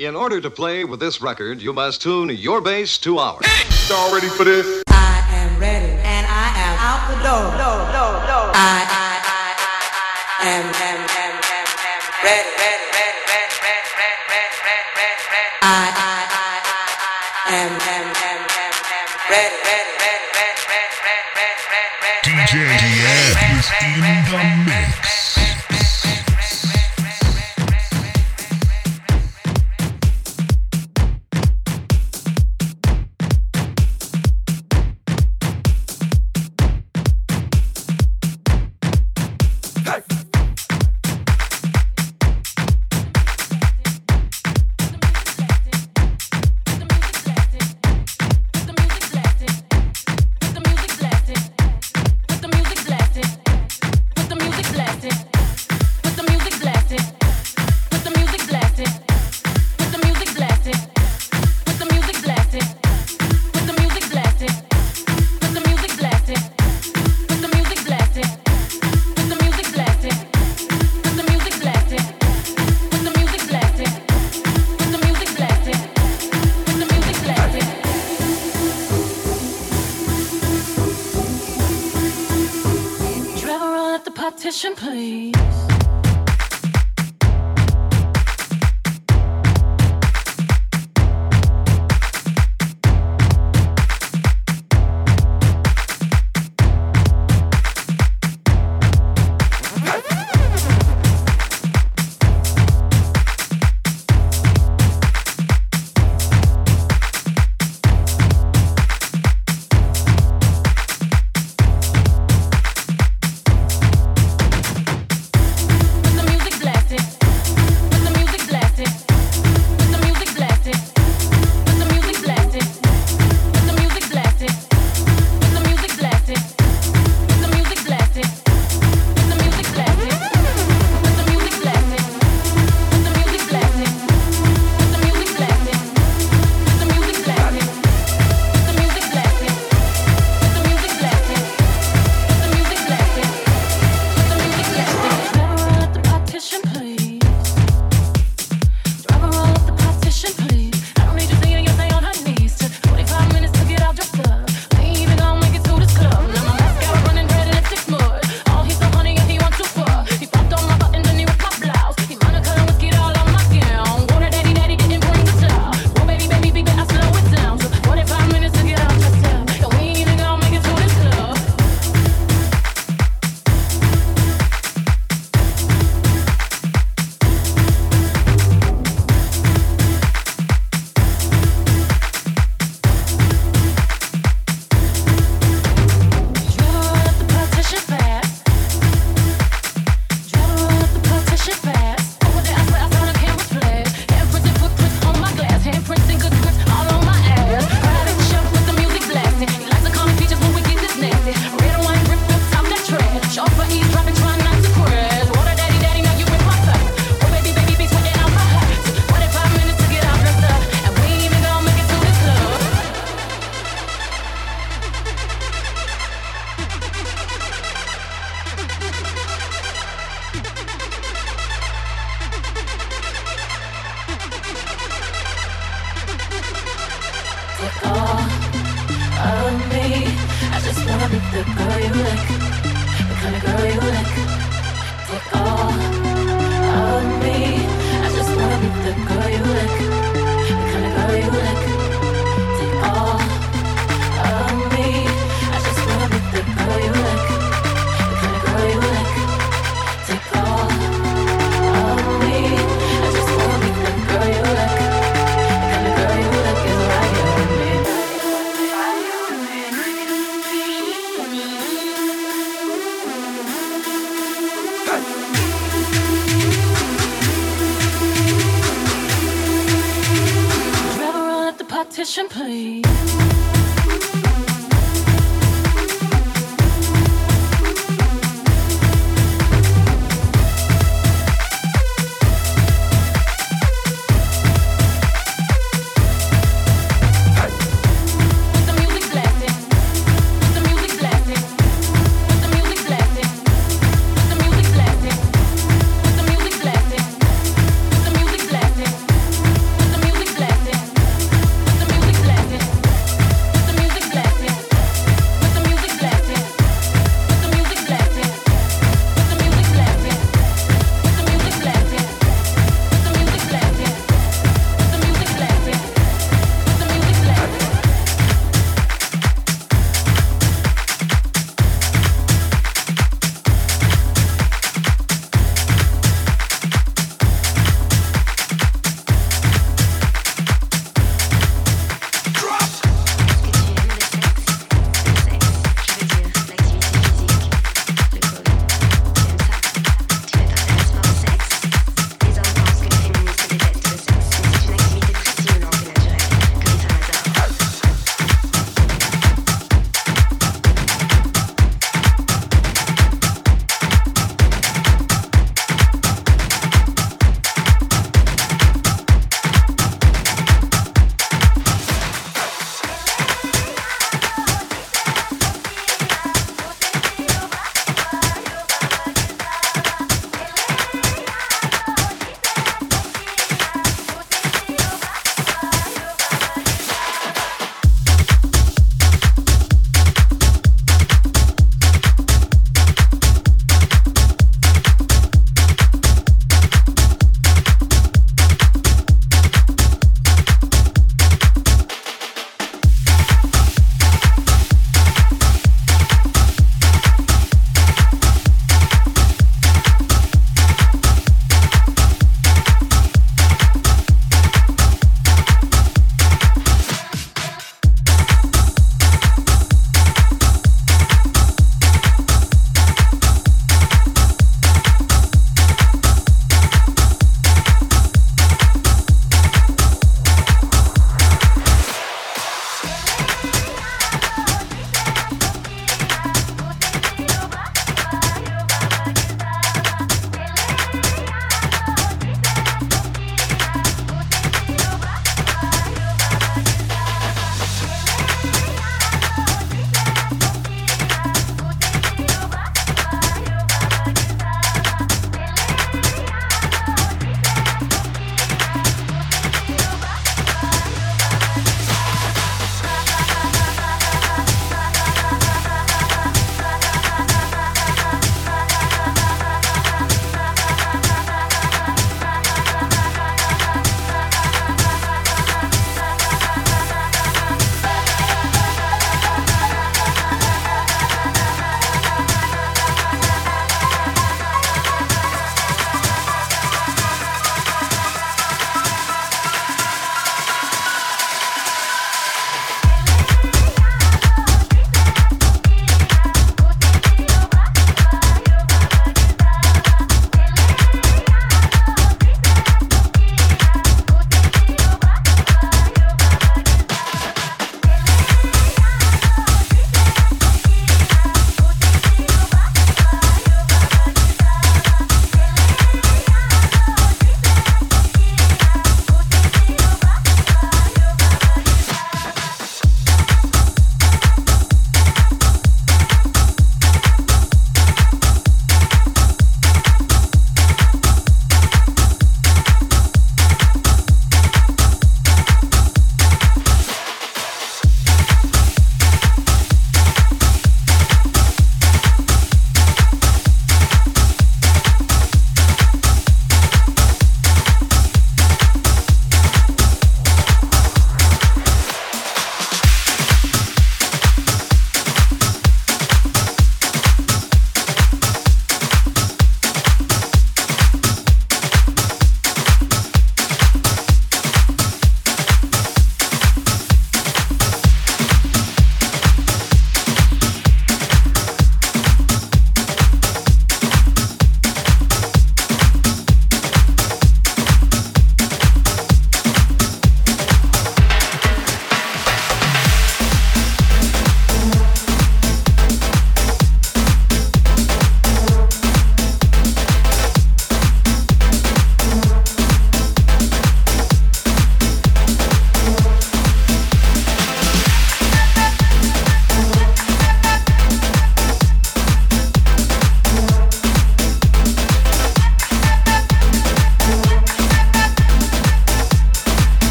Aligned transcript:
In 0.00 0.16
order 0.16 0.40
to 0.40 0.50
play 0.50 0.82
with 0.82 0.98
this 0.98 1.22
record, 1.22 1.62
you 1.62 1.72
must 1.72 2.02
tune 2.02 2.28
your 2.30 2.60
bass 2.60 2.98
to 2.98 3.18
ours. 3.18 3.46
Hey! 3.46 3.94
Y'all 3.94 4.12
ready 4.12 4.26
for 4.26 4.42
this? 4.42 4.82
I 4.88 5.22
am 5.30 5.56
ready, 5.60 5.86
and 5.86 6.26
I 6.26 6.50
am 6.66 6.78
out 6.82 7.06
the 7.06 7.14
door. 7.22 7.44
No, 7.54 7.78
no, 7.94 8.18
no. 8.26 8.50
I, 8.52 8.82
I, 8.90 9.14
I, 9.22 9.54
I, 9.62 10.40
I 10.40 10.50
am, 10.50 10.66
am, 10.66 10.98
am, 10.98 11.38
am, 11.38 11.70
am 11.78 12.24
ready. 12.24 12.48
ready. 12.58 12.73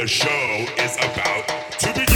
The 0.00 0.06
show 0.06 0.66
is 0.78 0.96
about 0.96 1.72
to 1.72 1.92
begin. 1.92 2.09